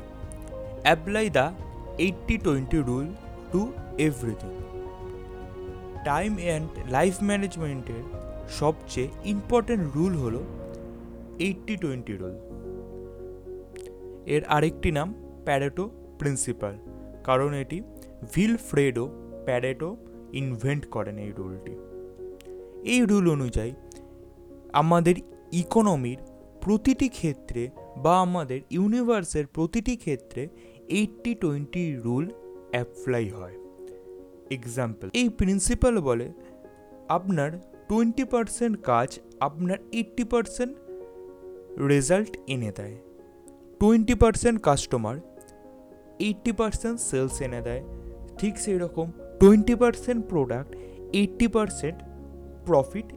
apply 0.83 1.27
the 1.29 1.47
eighty 1.97 2.35
twenty 2.37 2.79
rule 2.87 3.07
to 3.51 3.61
everything 3.97 4.51
time 6.05 6.31
and 6.43 6.69
life 6.89 7.15
ম্যানেজমেন্টের 7.23 8.03
সবচেয়ে 8.59 9.09
ইম্পর্ট্যান্ট 9.25 9.83
রুল 9.95 10.13
হলো 10.15 10.41
এইটটি 11.39 11.73
টোয়েন্টি 11.77 12.13
রুল 12.13 12.35
এর 14.25 14.41
আরেকটি 14.45 14.89
নাম 14.91 15.07
প্যারেটো 15.45 15.85
প্রিন্সিপাল 16.19 16.73
কারণ 17.23 17.53
এটি 17.53 17.77
ভিল 18.33 18.57
ফ্রেডো 18.57 19.05
প্যারেটো 19.45 19.89
ইনভেন্ট 20.33 20.83
করেন 20.85 21.17
এই 21.17 21.31
রুলটি 21.37 21.73
এই 22.93 23.01
রুল 23.01 23.25
অনুযায়ী, 23.31 23.73
আমাদের 24.73 25.15
ইকোনমির 25.51 26.17
প্রতিটি 26.61 27.07
ক্ষেত্রে 27.09 27.69
বা 27.97 28.13
আমাদের 28.19 28.59
ইউনিভার্সের 28.71 29.45
প্রতিটি 29.47 29.95
ক্ষেত্রে 29.95 30.47
এইটটি 30.87 31.35
টোয়েন্টি 31.35 31.83
রুল 31.95 32.25
অ্যাপ্লাই 32.71 33.29
হয়। 33.29 33.55
এক্সাম্পল 34.49 35.07
এই 35.13 35.29
প্রিন্সিপাল 35.29 35.95
বলে, 35.99 36.27
আপনার 37.07 37.51
টোয়েন্টি 37.89 38.23
পারসেন্ট 38.23 38.75
কাজ 38.83 39.19
আপনার 39.39 39.77
এইট্টি 39.91 40.23
পারসেন্ট 40.23 40.73
রেজাল্ট 41.87 42.37
এনে 42.47 42.71
দেয়। 42.71 42.95
Twenty 43.79 44.15
percent 44.15 44.61
customer 44.61 45.15
eighty 46.27 46.51
percent 46.59 46.97
sales 47.09 47.35
এনে 47.45 47.61
দেয়। 47.67 47.81
ঠিক 48.39 48.53
সেই 48.63 48.77
রকম 48.83 49.07
twenty 49.41 49.75
percent 49.81 50.21
product 50.31 50.71
eighty 51.19 51.47
percent 51.55 51.97
profit 52.67 53.07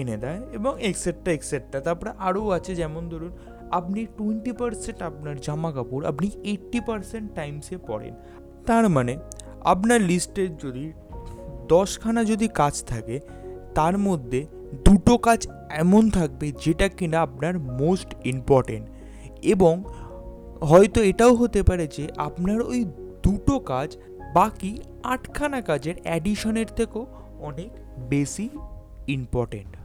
এনে 0.00 0.16
দেয় 0.24 0.40
এবং 0.56 0.72
এক্সেট্রা 0.88 1.30
এক্সেট্রা 1.36 1.78
তারপরে 1.86 2.10
আরও 2.26 2.42
আছে, 2.56 2.72
যেমন 2.80 3.02
ধরুন, 3.12 3.32
আপনি 3.78 4.00
টোয়েন্টি 4.18 4.52
পারসেন্ট 4.60 4.98
আপনার 5.10 5.34
জামা 5.46 5.70
কাপড় 5.76 6.04
আপনি 6.10 6.26
এইট্টি 6.50 6.80
পারসেন্ট 6.88 7.26
টাইমসে 7.38 7.76
পরেন। 7.88 8.14
তার 8.68 8.84
মানে 8.96 9.14
আপনার 9.72 10.00
লিস্টের 10.10 10.50
যদি 10.64 10.84
দশখানা 11.72 12.22
যদি 12.32 12.46
কাজ 12.60 12.74
থাকে, 12.90 13.16
তার 13.78 13.94
মধ্যে 14.06 14.40
দুটো 14.86 15.14
কাজ 15.26 15.40
এমন 15.82 16.02
থাকবে 16.10 16.46
যেটা 16.64 16.86
কিনা 16.98 17.18
আপনার 17.26 17.54
মোস্ট 17.80 18.10
ইম্পর্টেন্ট 18.32 18.86
এবং 19.54 19.74
হয়তো 20.60 21.02
এটাও 21.02 21.34
হতে 21.34 21.62
পারে 21.62 21.86
যে 21.86 22.08
আপনার 22.16 22.62
ওই 22.62 22.84
দুটো 23.22 23.58
কাজ 23.58 23.96
বাকি 24.34 24.78
আটখানা 25.02 25.60
কাজের 25.60 25.94
অ্যাডিশনের 26.02 26.66
থেকেও 26.66 27.06
অনেক 27.40 27.70
বেশি 28.08 28.48
ইম্পর্টেন্ট 29.06 29.76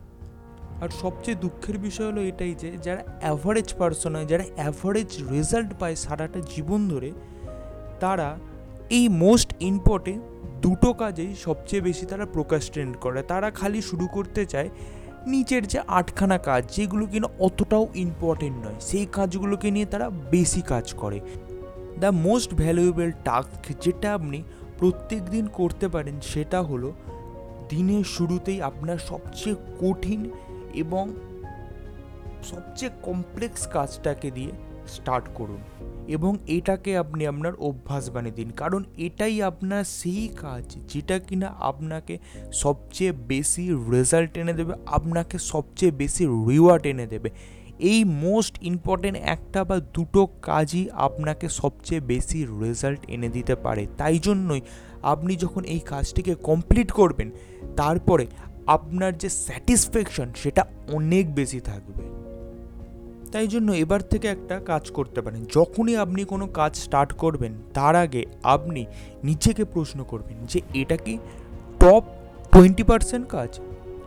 আর 0.81 0.89
সবচেয়ে 0.89 1.37
দুঃখের 1.37 1.77
বিষয় 1.77 2.07
হলো 2.07 2.21
এটাই 2.21 2.55
যে 2.55 2.77
যারা 2.83 3.03
অ্যাভারেজ 3.21 3.73
পার্সন 3.73 4.15
হয়, 4.15 4.25
যারা 4.25 4.43
অ্যাভারেজ 4.55 5.23
রেজাল্ট 5.31 5.73
পায় 5.79 5.95
সারাটা 5.95 6.39
জীবন 6.55 6.89
ধরে, 6.89 7.11
তারা 7.99 8.37
এই 8.89 9.07
মোস্ট 9.07 9.53
ইম্পর্টেন্ট 9.59 10.23
দুটো 10.61 10.93
কাজেই 10.93 11.35
সবচেয়ে 11.35 11.81
বেশি 11.81 12.05
তারা 12.05 12.25
প্রোকাস্টেন্ট 12.25 12.97
করে। 12.97 13.23
তারা 13.23 13.51
খালি 13.51 13.81
শুরু 13.81 14.07
করতে 14.07 14.45
চায় 14.45 14.69
নিচের 15.27 15.67
যে 15.67 15.79
আটখানা 15.87 16.37
কাজ, 16.37 16.75
যেগুলো 16.75 17.05
কিনা 17.05 17.27
অতটাও 17.39 17.87
ইম্পর্টেন্ট 17.95 18.57
নয়, 18.65 18.79
সেই 18.79 19.05
কাজগুলোকে 19.11 19.71
নিয়ে 19.71 19.85
তারা 19.85 20.09
বেশি 20.09 20.61
কাজ 20.61 20.93
করে। 20.93 21.19
দ্য 21.99 22.07
মোস্ট 22.07 22.53
ভ্যালুয়েবল 22.53 23.11
টাস্ক 23.23 23.63
যেটা 23.81 24.13
আপনি 24.13 24.43
প্রত্যেক 24.79 25.21
দিন 25.29 25.47
করতে 25.47 25.87
পারেন 25.87 26.15
সেটা 26.21 26.61
হলো 26.61 26.93
দিনের 27.69 28.03
শুরুতেই 28.03 28.61
আপনার 28.61 28.97
সবচেয়ে 28.97 29.55
কঠিন 29.81 30.29
এবং 30.73 31.13
সবচেয়ে 32.43 32.91
কমপ্লেক্স 33.01 33.67
কাজটাকে 33.67 34.31
দিয়ে 34.31 34.51
স্টার্ট 34.87 35.25
করুন। 35.35 35.57
এবং 36.07 36.37
এটাকে 36.47 36.97
আপনি 36.97 37.27
আপনার 37.27 37.55
অভ্যাস 37.55 38.09
বানিয়ে 38.09 38.35
দিন। 38.35 38.49
কারণ 38.49 38.83
এটাই 38.97 39.41
আপনার 39.41 39.83
সেই 39.83 40.29
কাজ 40.35 40.75
যেটা 40.87 41.19
কিনা 41.19 41.47
আপনাকে 41.59 42.17
সবচেয়ে 42.53 43.11
বেশি 43.11 43.73
রেজাল্ট 43.91 44.37
এনে 44.37 44.53
দেবে, 44.53 44.73
আপনাকে 44.85 45.37
সবচেয়ে 45.37 45.91
বেশি 45.91 46.25
রিওয়ার্ড 46.25 46.85
এনে 46.85 47.07
দেবে। 47.07 47.29
এই 47.79 48.03
মোস্ট 48.03 48.57
ইম্পর্টেন্ট 48.61 49.17
একটা 49.21 49.63
বা 49.63 49.79
দুটো 49.79 50.27
কাজই 50.41 50.89
আপনাকে 50.93 51.49
সবচেয়ে 51.49 52.01
বেশি 52.01 52.45
রেজাল্ট 52.45 52.99
এনে 53.07 53.29
দিতে 53.29 53.55
পারে। 53.55 53.87
তাই 53.97 54.19
জন্যই 54.19 54.61
আপনি 55.03 55.35
যখন 55.35 55.63
এই 55.63 55.79
কাজটিকে 55.79 56.35
কমপ্লিট 56.35 56.91
করবেন, 56.91 57.31
তারপরে 57.75 58.27
আপনার 58.67 59.17
যে 59.17 59.29
স্যাটিসফ্যাকশন 59.29 60.29
সেটা 60.35 60.65
অনেক 60.91 61.35
বেশি 61.35 61.59
থাকবে। 61.59 62.24
তাই 63.35 63.47
জন্য 63.47 63.71
এবার 63.71 64.01
থেকে 64.01 64.27
একটা 64.27 64.59
কাজ 64.59 64.91
করতে 64.91 65.21
পারেন। 65.21 65.45
যখনই 65.53 65.95
আপনি 65.97 66.23
কোনো 66.23 66.47
কাজ 66.47 66.75
স্টার্ট 66.75 67.13
করবেন, 67.13 67.53
তার 67.73 67.95
আগে 67.95 68.25
আপনি 68.43 68.85
নিজেকে 69.23 69.65
প্রশ্ন 69.65 70.03
করবেন 70.03 70.37
যে, 70.45 70.61
এটা 70.73 70.97
কি 70.97 71.17
টপ 71.79 72.03
টোয়েন্টি 72.51 72.83
পারসেন্ট 72.83 73.27
কাজ 73.27 73.59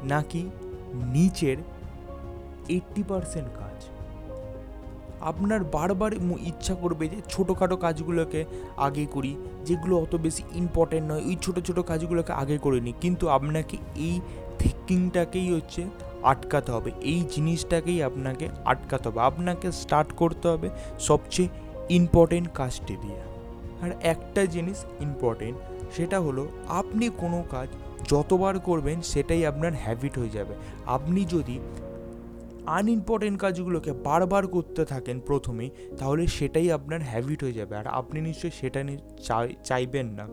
নাকি 0.03 0.51
নিচের 0.95 1.57
এইট্টি 2.69 3.03
পারসেন্ট 3.09 3.49
কাজ? 3.59 3.77
আপনার 5.21 5.65
বারবার 5.65 6.13
ইচ্ছা 6.41 6.75
করবে 6.75 7.09
যে, 7.09 7.17
ছোটোখাটো 7.29 7.77
কাজগুলোকে 7.77 8.45
আগে 8.77 9.07
করি, 9.07 9.37
যেগুলো 9.65 9.95
অত 9.99 10.17
বেশি 10.17 10.43
ইম্পর্টেন্ট 10.55 11.13
নয়, 11.13 11.23
ওই 11.27 11.37
ছোটো 11.43 11.61
ছোটো 11.61 11.83
কাজগুলোকে 11.83 12.33
আগে 12.33 12.59
করে 12.59 12.81
নিই। 12.81 12.95
কিন্তু 13.01 13.29
আপনাকে 13.29 13.77
এই 13.97 14.21
থিঙ্কিংটাকেই 14.59 15.53
হচ্ছে 15.53 15.83
আটকাতে 16.23 16.73
হবে। 16.73 16.91
এই 17.01 17.25
জিনিসটাকেই 17.31 18.03
আপনাকে 18.03 18.49
আটকাতে 18.65 19.09
হবে। 19.09 19.21
আপনাকে 19.21 19.73
স্টার্ট 19.73 20.13
করতে 20.13 20.49
হবে 20.49 20.71
সবচেয়ে 20.99 21.49
ইম্পর্টেন্ট 21.89 22.49
কাজটি 22.55 22.97
দিয়ে। 23.01 23.21
আর 23.83 23.91
একটা 24.03 24.45
জিনিস 24.45 24.85
ইম্পর্টেন্ট 25.01 25.57
সেটা 25.93 26.21
হলো 26.21 26.49
আপনি 26.69 27.11
কোনো 27.19 27.45
কাজ 27.51 27.69
যতবার 28.09 28.59
করবেন 28.59 29.03
সেটাই 29.03 29.47
আপনার 29.47 29.73
হ্যাবিট 29.75 30.19
হয়ে 30.19 30.29
যাবে। 30.29 30.55
আপনি 30.87 31.25
যদি 31.25 31.61
আনইম্পর্টেন্ট 32.67 33.41
কাজগুলোকে 33.41 33.93
বারবার 33.93 34.47
করতে 34.47 34.85
থাকেন 34.85 35.21
প্রথমেই 35.21 35.71
তাহলে 35.99 36.27
সেটাই 36.27 36.73
আপনার 36.73 37.03
হ্যাবিট 37.03 37.45
হয়ে 37.45 37.53
যাবে। 37.53 37.77
আর 37.77 37.87
আপনি 37.87 38.21
নিশ্চয়ই 38.21 38.51
সেটা 38.51 38.85
চাইবেন 39.65 40.07
না। 40.07 40.29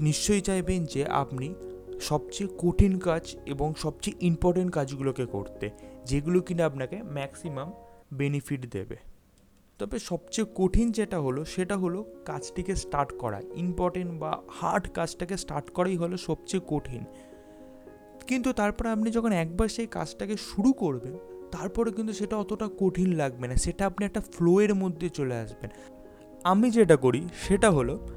নিশ্চয়ই 0.00 0.40
চাইবেন 0.40 0.84
যে 0.84 1.06
আপনি 1.06 1.54
সবচেয়ে 2.00 2.50
কঠিন 2.58 2.98
কাজ 2.98 3.36
এবং 3.46 3.74
সবচেয়ে 3.78 4.26
ইম্পর্টেন্ট 4.26 4.72
কাজগুলোকে 4.72 5.26
করতে, 5.26 5.70
যেগুলো 6.04 6.40
কিনা 6.40 6.66
আপনাকে 6.66 7.02
ম্যাক্সিমাম 7.02 7.72
বেনিফিট 8.14 8.70
দেবে। 8.70 8.96
তবে 9.78 9.98
সবচেয়ে 9.98 10.46
কঠিন 10.54 10.92
যেটা 10.92 11.20
হলো, 11.20 11.44
সেটা 11.44 11.76
হলো 11.76 12.04
কাজটিকে 12.24 12.76
স্টার্ট 12.76 13.18
করা। 13.18 13.40
ইম্পর্টেন্ট 13.54 14.20
বা 14.20 14.42
হার্ড 14.48 14.88
কাজটাকে 14.88 15.36
স্টার্ট 15.36 15.70
করাই 15.70 15.96
হলো 15.96 16.16
সবচেয়ে 16.16 16.62
কঠিন। 16.66 17.04
কিন্তু 18.26 18.52
তারপরে 18.52 18.88
আপনি 18.88 19.10
যখন 19.10 19.32
একবার 19.32 19.68
সেই 19.68 19.86
কাজটাকে 19.86 20.36
শুরু 20.36 20.72
করবেন, 20.72 21.18
তারপরে 21.52 21.90
কিন্তু 21.90 22.12
সেটা 22.12 22.36
অতটা 22.36 22.68
কঠিন 22.78 23.12
লাগবে 23.12 23.48
না। 23.48 23.54
সেটা 23.54 23.86
আপনি 23.86 24.06
একটা 24.06 24.20
ফ্লোয়ের 24.20 24.74
মধ্যে 24.74 25.08
চলে 25.08 25.34
আসবেন। 25.34 25.70
আমি 26.44 26.70
যেটা 26.70 26.96
করি, 26.96 27.28
সেটা 27.34 27.70
হলো 27.70 28.08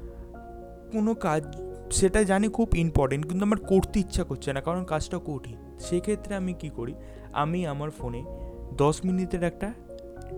কোনো 0.92 1.14
কাজ 1.14 1.56
সেটা 1.96 2.20
জানি 2.30 2.46
খুব 2.48 2.68
ইম্পর্টেন্ট 2.84 3.22
কিন্তু 3.28 3.42
আমার 3.44 3.60
করতে 3.70 3.96
ইচ্ছা 4.04 4.22
করছে 4.24 4.48
না, 4.54 4.60
কারণ 4.60 4.82
কাজটা 4.92 5.18
কঠিন। 5.28 5.58
সেক্ষেত্রে 5.86 6.32
আমি 6.40 6.52
কি 6.60 6.68
করি, 6.78 6.94
আমি 7.42 7.60
আমার 7.72 7.90
ফোনে 7.98 8.20
দশ 8.82 8.96
মিনিটের 9.06 9.42
একটা 9.50 9.68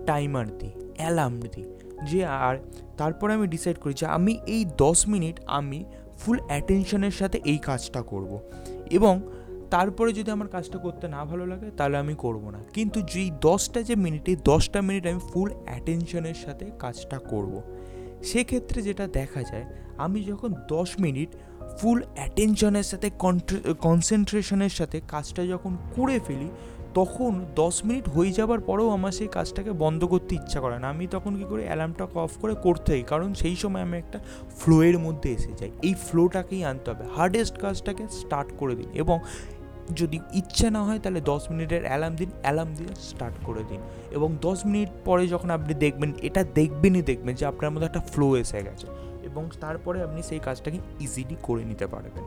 টাইমার 0.07 0.47
দিই 0.59 0.73
অ্যালার্ম 0.99 1.35
দিই, 1.53 1.65
যে 2.09 2.19
আর 2.25 2.55
তারপরে 2.97 3.31
আমি 3.37 3.47
ডিসাইড 3.47 3.77
করি 3.83 3.93
যে 4.01 4.05
আমি 4.17 4.33
এই 4.55 4.61
দশ 4.83 4.99
মিনিট 5.07 5.35
আমি 5.59 5.79
ফুল 6.19 6.37
অ্যাটেনশনের 6.49 7.15
সাথে 7.19 7.37
এই 7.51 7.59
কাজটা 7.67 8.01
করব। 8.01 8.31
এবং 8.97 9.15
তারপরে 9.73 10.09
যদি 10.13 10.29
আমার 10.31 10.49
কাজটা 10.55 10.77
করতে 10.77 11.05
না 11.15 11.21
ভালো 11.25 11.45
লাগে, 11.51 11.67
তাহলে 11.77 11.95
আমি 11.97 12.15
করব 12.15 12.43
না। 12.55 12.59
কিন্তু 12.75 12.99
যেই 13.13 13.29
দশটা 13.47 13.79
যে 13.89 13.95
মিনিট 14.05 14.25
দশটা 14.51 14.79
মিনিট 14.87 15.03
আমি 15.07 15.21
ফুল 15.31 15.49
অ্যাটেনশনের 15.67 16.37
সাথে 16.45 16.65
কাজটা 16.79 17.17
করব। 17.31 17.53
সেক্ষেত্রে 18.23 18.79
যেটা 18.81 19.05
দেখা 19.07 19.41
যায়, 19.43 19.65
আমি 19.97 20.19
যখন 20.23 20.49
দশ 20.69 20.89
মিনিট 20.99 21.29
ফুল 21.79 21.99
অ্যাটেনশনের 22.15 22.83
সাথে 22.83 23.07
কনসেন্ট্রেশনের 23.79 24.73
সাথে 24.79 24.97
কাজটা 25.07 25.41
যখন 25.45 25.77
করে 25.95 26.19
ফেলি, 26.27 26.49
তখন 26.93 27.31
দশ 27.55 27.75
মিনিট 27.85 28.05
হয়ে 28.09 28.31
যাবার 28.31 28.59
পরেও 28.59 28.89
আমার 28.89 29.11
সেই 29.11 29.29
কাজটাকে 29.31 29.71
বন্ধ 29.71 30.01
করতে 30.05 30.35
ইচ্ছা 30.35 30.59
করে 30.59 30.77
না। 30.79 30.87
আমি 30.89 31.07
তখন 31.11 31.31
কী 31.35 31.45
করি 31.49 31.63
অ্যালার্মটাকে 31.63 32.17
অফ 32.19 32.33
করে 32.37 32.53
করতে 32.53 32.61
করতেই 32.63 33.03
কারণ 33.03 33.33
সেই 33.33 33.55
সময় 33.55 33.81
আমি 33.81 33.97
একটা 33.97 34.19
ফ্লোয়ের 34.59 34.97
মধ্যে 34.99 35.29
এসে 35.31 35.51
যাই। 35.59 35.71
এই 35.81 35.93
ফ্লোটাকেই 36.07 36.63
আনতে 36.63 36.87
হবে। 36.91 37.03
হার্ডেস্ট 37.15 37.55
কাজটাকে 37.57 38.03
স্টার্ট 38.11 38.49
করে 38.57 38.73
দিন 38.75 38.89
এবং 38.93 39.19
যদি 39.91 40.19
ইচ্ছে 40.33 40.69
না 40.69 40.83
হয় 40.83 40.99
তাহলে 40.99 41.21
দশ 41.21 41.49
মিনিটের 41.51 41.85
অ্যালার্ম 41.85 42.15
দিন 42.15 42.29
অ্যালার্ম 42.41 42.75
দিয়ে 42.75 42.89
স্টার্ট 42.95 43.35
করে 43.45 43.63
দিন। 43.69 43.79
এবং 44.11 44.37
দশ 44.41 44.65
মিনিট 44.65 44.89
পরে 45.05 45.27
যখন 45.27 45.49
আপনি 45.49 45.73
দেখবেন, 45.73 46.13
এটা 46.21 46.43
দেখবেনই 46.43 47.01
দেখবেন 47.01 47.35
যে 47.35 47.45
আপনার 47.45 47.71
মধ্যে 47.71 47.87
একটা 47.87 47.99
ফ্লো 47.99 48.37
এসে 48.37 48.63
গেছে। 48.63 48.87
এবং 49.23 49.49
তারপরে 49.61 50.03
আপনি 50.03 50.23
সেই 50.23 50.39
কাজটাকে 50.39 50.79
ইজিলি 50.99 51.35
করে 51.43 51.63
নিতে 51.63 51.87
পারবেন 51.87 52.23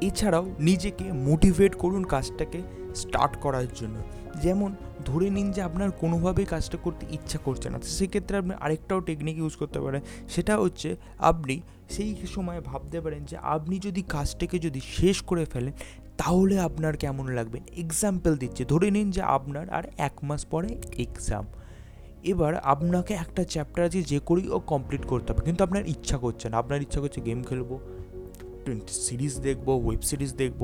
এছাড়াও 0.00 0.44
নিজেকে 0.60 1.04
মোটিভেট 1.12 1.74
করুন 1.74 2.04
কাজটাকে 2.04 2.62
স্টার্ট 2.94 3.36
করার 3.40 3.66
জন্য। 3.74 3.96
যেমন 4.42 4.74
ধরে 5.04 5.30
নিন 5.30 5.52
যে 5.52 5.62
আপনার 5.62 5.90
কোনোভাবেই 5.90 6.44
কাজটা 6.44 6.78
করতে 6.82 7.06
ইচ্ছা 7.10 7.38
করছে 7.38 7.70
না 7.70 7.78
সেক্ষেত্রে 7.82 8.36
আপনি 8.38 8.54
আরেকটাও 8.60 9.00
টেকনিক 9.00 9.36
ইউজ 9.36 9.56
করতে 9.56 9.80
পারেন। 9.80 10.00
সেটা 10.28 10.58
হচ্ছে 10.58 10.96
আপনি 11.18 11.60
সেই 11.90 12.16
সময় 12.26 12.60
ভাবতে 12.60 13.00
পারেন 13.00 13.24
যে 13.24 13.36
আপনি 13.36 13.78
যদি 13.78 14.02
কাজটাকে 14.08 14.58
যদি 14.58 14.80
শেষ 14.80 15.22
করে 15.22 15.44
ফেলেন 15.44 15.72
তাহলে 16.18 16.54
আপনার 16.60 16.94
কেমন 16.96 17.26
লাগবে? 17.28 17.58
এক্সাম্পল 17.76 18.32
দিচ্ছে। 18.36 18.62
ধরে 18.64 18.88
নিন 18.90 19.08
যে 19.10 19.22
আপনার 19.36 19.70
আর 19.70 19.84
এক 19.98 20.16
মাস 20.22 20.42
পরে 20.44 20.68
এক্সাম 20.98 21.44
এবার 22.24 22.52
আপনাকে 22.72 23.12
একটা 23.14 23.42
চ্যাপ্টার 23.44 23.80
আছে 23.84 24.00
যে 24.02 24.18
করেই 24.26 24.48
ও 24.48 24.58
কমপ্লিট 24.72 25.02
করতে 25.06 25.28
হবে। 25.32 25.42
কিন্তু 25.44 25.64
আপনার 25.64 25.82
ইচ্ছা 25.88 26.16
করছে 26.18 26.46
না। 26.48 26.54
আপনার 26.58 26.82
ইচ্ছা 26.82 27.00
করছে 27.00 27.20
গেম 27.20 27.40
খেলব 27.42 27.70
সিরিজ 28.88 29.34
দেখব 29.40 29.68
ওয়েব 29.68 30.00
সিরিজ 30.00 30.32
দেখব। 30.34 30.62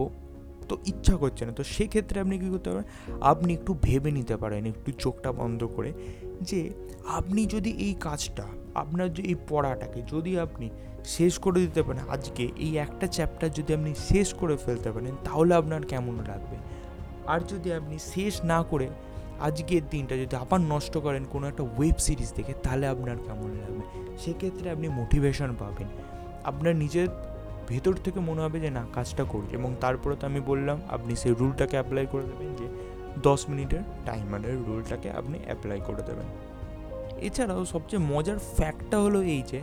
তো 0.68 0.75
ইচ্ছা 0.87 1.14
করছে 1.16 1.42
না। 1.47 1.52
তো 1.52 1.64
সেক্ষেত্রে 1.64 2.16
আপনি 2.21 2.35
কী 2.38 2.49
করতে 2.50 2.68
পারেন 2.71 2.87
আপনি 3.21 3.50
একটু 3.54 3.73
ভেবে 3.82 4.11
নিতে 4.11 4.37
পারেন, 4.37 4.62
একটু 4.66 4.90
চোখটা 4.99 5.30
বন্ধ 5.32 5.61
করে 5.76 5.90
যে 6.40 6.61
আপনি 7.18 7.40
যদি 7.47 7.71
এই 7.87 7.94
কাজটা, 8.00 8.47
আপনার 8.75 9.09
যে 9.12 9.23
এই 9.23 9.37
পড়াটাকে, 9.49 10.02
যদি 10.06 10.32
আপনি 10.38 10.66
শেষ 11.04 11.38
করে 11.38 11.61
দিতে 11.61 11.82
পারেন। 11.82 12.09
আজকে 12.09 12.49
এই 12.56 12.76
একটা 12.76 13.06
চ্যাপ্টার 13.06 13.50
যদি 13.50 13.75
আপনি 13.75 13.94
শেষ 13.94 14.35
করে 14.35 14.56
ফেলতে 14.56 14.92
পারেন, 14.92 15.14
তাহলে 15.25 15.54
আপনার 15.54 15.82
কেমন 15.82 16.14
লাগবে? 16.16 16.56
আর 17.26 17.40
যদি 17.40 17.73
আপনি 17.73 17.99
শেষ 17.99 18.44
না 18.44 18.62
করে 18.62 18.88
আজকের 19.40 19.80
দিনটা 19.90 20.16
যদি 20.16 20.37
আবার 20.37 20.61
নষ্ট 20.61 20.99
করেন 20.99 21.25
কোনো 21.25 21.49
একটা 21.49 21.62
ওয়েব 21.62 21.94
সিরিজ 21.99 22.32
দেখে, 22.37 22.52
তাহলে 22.62 22.87
আপনার 22.87 23.16
কেমন 23.16 23.50
লাগবে? 23.50 24.14
সেক্ষেত্রে 24.18 24.71
আপনি 24.71 24.88
মোটিভেশন 24.88 25.54
পাবেন। 25.59 25.87
আপনার 26.44 26.76
নিজের 26.76 27.09
ভেতর 27.68 27.92
থেকে 27.92 28.21
মনে 28.21 28.42
হবে 28.42 28.61
যে, 28.61 28.71
না, 28.71 28.87
কাজটা 28.92 29.25
করি 29.25 29.54
এবং 29.54 29.75
তারপরে 29.80 30.16
তো 30.21 30.26
আমি 30.26 30.40
বললাম, 30.40 30.80
আপনি 30.88 31.16
সেই 31.16 31.35
রুলটাকে 31.40 31.76
অ্যাপ্লাই 31.76 32.06
করে 32.11 32.23
দেবেন 32.23 32.54
যে, 32.54 32.68
দশ 33.23 33.49
মিনিটের 33.49 33.80
টাইমারের 34.06 34.56
রুলটাকে 34.56 35.11
আপনি 35.11 35.38
অ্যাপ্লাই 35.44 35.80
করে 35.87 36.02
দেবেন। 36.02 36.26
এছাড়াও 37.18 37.64
সবচেয়ে 37.64 38.02
মজার 38.02 38.38
ফ্যাক্টটা 38.38 38.99
হলো 39.00 39.23
এই 39.23 39.42
যে 39.47 39.61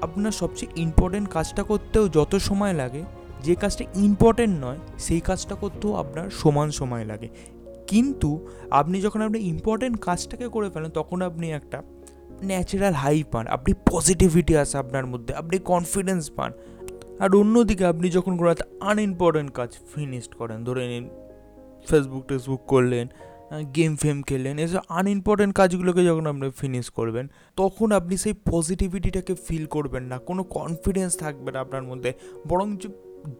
আপনার 0.00 0.32
সবচেয়ে 0.32 0.72
ইম্পর্টেন্ট 0.76 1.28
কাজটা 1.28 1.62
করতেও 1.62 2.08
যত 2.08 2.34
সময় 2.34 2.72
লাগে, 2.72 3.04
যে 3.42 3.54
কাজটা 3.54 3.84
ইম্পর্টেন্ট 3.94 4.64
নয়, 4.64 4.78
সেই 4.98 5.20
কাজটা 5.20 5.54
করতেও 5.54 5.94
আপনার 5.94 6.30
সমান 6.30 6.70
সময় 6.70 7.04
লাগে। 7.04 7.28
কিন্তু 7.86 8.46
আপনি 8.70 9.00
যখন 9.00 9.22
আপনি 9.22 9.38
ইম্পর্টেন্ট 9.38 10.00
কাজটাকে 10.00 10.48
করে 10.48 10.70
ফেলেন, 10.70 10.90
তখন 10.90 11.22
আপনি 11.22 11.52
একটা 11.52 11.82
ন্যাচারাল 12.42 12.92
হাই 12.92 13.24
পান, 13.32 13.46
আপনি 13.46 13.74
পজিটিভিটি 13.90 14.56
আসে 14.56 14.78
আপনার 14.78 15.06
মধ্যে, 15.06 15.34
আপনি 15.34 15.58
কনফিডেন্স 15.58 16.30
পান। 16.36 16.52
আর 17.20 17.36
অন্যদিকে 17.36 17.84
আপনি 17.84 18.10
যখন 18.10 18.36
কোনো 18.36 18.50
একটা 18.50 18.64
আনইম্পর্টেন্ট 18.80 19.50
কাজ 19.52 19.78
ফিনিশড 19.94 20.34
করেন, 20.34 20.64
ধরে 20.64 20.88
নিন 20.88 21.08
ফেসবুক 21.88 22.26
টেসবুক 22.26 22.60
করলেন 22.66 23.08
গেম 23.76 23.96
ফেম 23.96 24.22
খেললেন 24.22 24.58
এসব 24.58 24.78
আনইম্পর্টেন্ট 24.88 25.54
কাজগুলোকে 25.54 26.04
যখন 26.04 26.26
আপনি 26.26 26.50
ফিনিশ 26.50 26.90
করবেন, 26.90 27.28
তখন 27.56 27.92
আপনি 27.92 28.16
সেই 28.16 28.34
পজিটিভিটিটাকে 28.50 29.34
ফিল 29.34 29.66
করবেন 29.66 30.02
না। 30.02 30.18
কোনো 30.18 30.42
কনফিডেন্স 30.42 31.18
থাকবে 31.18 31.52
না 31.52 31.60
আপনার 31.60 31.82
মধ্যে। 31.82 32.12
বরং 32.48 32.76
যে 32.76 32.88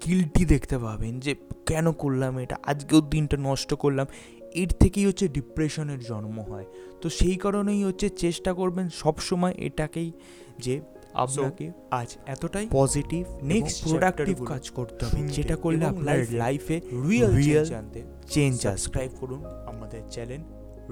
গিলটি 0.07 0.45
দেখতে 0.45 0.79
পাবেন 0.79 1.21
যে, 1.21 1.35
কেন 1.67 1.93
করলাম 1.93 2.39
এটা? 2.39 2.57
আজকেও 2.67 3.01
দিনটা 3.01 3.37
নষ্ট 3.41 3.75
করলাম। 3.75 4.07
এর 4.55 4.69
থেকেই 4.69 5.07
হচ্ছে 5.07 5.29
ডিপ্রেশনের 5.29 5.99
জন্ম 6.01 6.41
হয়। 6.41 6.65
তো 7.01 7.09
সেই 7.09 7.37
কারণেই 7.37 7.85
হচ্ছে 7.85 8.09
চেষ্টা 8.09 8.53
করবেন 8.53 8.89
সব 8.89 9.17
সময় 9.17 9.55
এটাকেই 9.59 10.13
যে 10.59 10.81
আপনাকে 11.17 11.67
আজ 11.91 12.11
এতটাই 12.27 12.67
পজিটিভ 12.73 13.23
নেক্সট 13.45 13.77
প্রোডাক্টিভ 13.85 14.37
কাজ 14.45 14.65
করতে 14.71 15.01
হবে 15.07 15.21
যেটা 15.29 15.57
করলে 15.57 15.85
আপনার 15.85 16.19
লাইফে 16.43 16.77
রিয়েল 17.09 17.33
রিয়েল 17.37 17.67
জানতে 17.67 18.01
চেঞ্জ 18.31 18.55
সাবস্ক্রাইব 18.63 19.11
করুন 19.21 19.41
আমাদের 19.67 20.03
চ্যানেল 20.11 20.43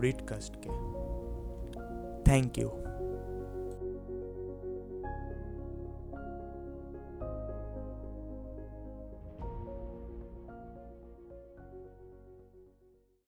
রিডকাস্টকে 0.02 0.70
থ্যাংক 2.24 2.52
ইউ 2.58 2.83